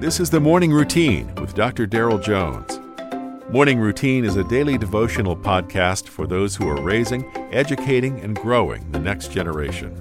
[0.00, 1.84] This is the Morning Routine with Dr.
[1.84, 2.78] Daryl Jones.
[3.50, 8.88] Morning Routine is a daily devotional podcast for those who are raising, educating, and growing
[8.92, 9.92] the next generation.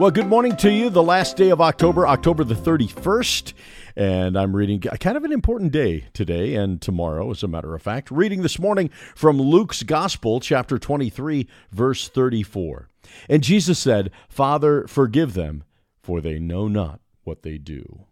[0.00, 0.90] Well, good morning to you.
[0.90, 3.52] The last day of October, October the 31st.
[3.94, 7.82] And I'm reading kind of an important day today and tomorrow, as a matter of
[7.82, 8.10] fact.
[8.10, 12.88] Reading this morning from Luke's Gospel, chapter 23, verse 34.
[13.28, 15.62] And Jesus said, Father, forgive them,
[16.02, 18.06] for they know not what they do.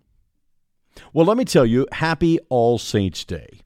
[1.13, 3.61] Well, let me tell you, happy All Saints' Day.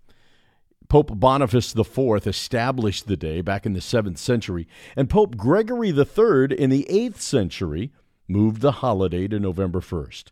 [0.88, 4.66] Pope Boniface IV established the day back in the 7th century,
[4.96, 7.92] and Pope Gregory III in the 8th century
[8.26, 10.24] moved the holiday to November 1st.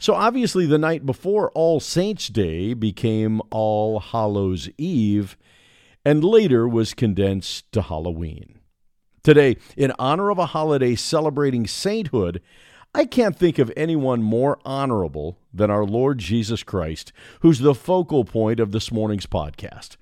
[0.00, 5.36] So obviously, the night before All Saints' Day became All Hallows' Eve,
[6.04, 8.58] and later was condensed to Halloween.
[9.22, 12.42] Today, in honor of a holiday celebrating sainthood,
[12.94, 18.26] I can't think of anyone more honorable than our Lord Jesus Christ, who's the focal
[18.26, 19.96] point of this morning's podcast.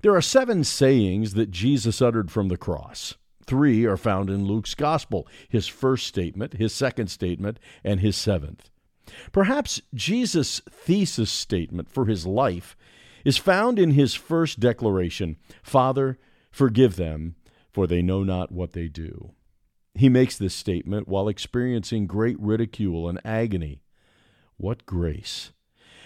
[0.00, 3.14] There are seven sayings that Jesus uttered from the cross.
[3.44, 8.70] Three are found in Luke's gospel his first statement, his second statement, and his seventh.
[9.32, 12.74] Perhaps Jesus' thesis statement for his life
[13.22, 16.18] is found in his first declaration Father,
[16.50, 17.34] forgive them,
[17.70, 19.32] for they know not what they do.
[19.94, 23.82] He makes this statement while experiencing great ridicule and agony.
[24.56, 25.52] What grace!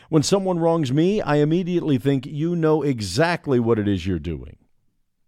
[0.09, 4.59] When someone wrongs me, I immediately think you know exactly what it is you're doing.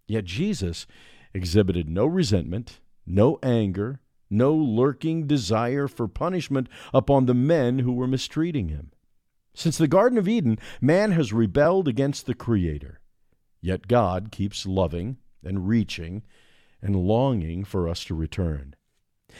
[0.07, 0.87] Yet Jesus
[1.33, 3.99] exhibited no resentment, no anger,
[4.29, 8.91] no lurking desire for punishment upon the men who were mistreating him.
[9.53, 12.99] Since the Garden of Eden, man has rebelled against the Creator.
[13.61, 16.23] Yet God keeps loving and reaching
[16.81, 18.75] and longing for us to return.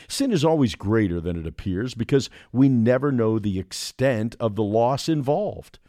[0.08, 4.64] Sin is always greater than it appears because we never know the extent of the
[4.64, 5.80] loss involved.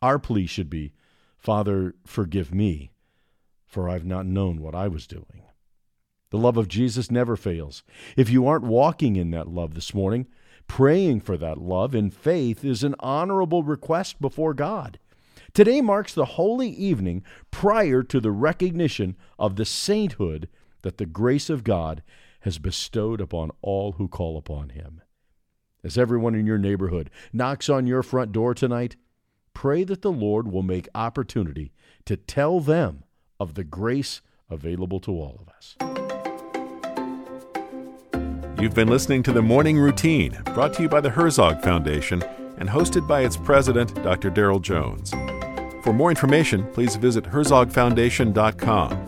[0.00, 0.92] Our plea should be,
[1.36, 2.92] Father, forgive me,
[3.66, 5.42] for I've not known what I was doing.
[6.30, 7.82] The love of Jesus never fails.
[8.16, 10.26] If you aren't walking in that love this morning,
[10.66, 14.98] praying for that love in faith is an honorable request before God.
[15.54, 20.48] Today marks the holy evening prior to the recognition of the sainthood
[20.82, 22.02] that the grace of God
[22.40, 25.02] has bestowed upon all who call upon him.
[25.84, 28.96] As everyone in your neighborhood knocks on your front door tonight,
[29.54, 31.72] pray that the Lord will make opportunity
[32.04, 33.04] to tell them
[33.38, 35.76] of the grace available to all of us.
[38.60, 42.22] You've been listening to the Morning Routine, brought to you by the Herzog Foundation
[42.58, 44.32] and hosted by its president, Dr.
[44.32, 45.12] Daryl Jones.
[45.84, 49.07] For more information, please visit herzogfoundation.com.